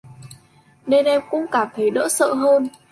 [0.85, 2.67] nên em cũng cảm thấy đỡ sợ hơn